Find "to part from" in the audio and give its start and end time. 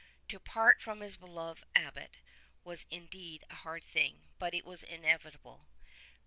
0.29-1.01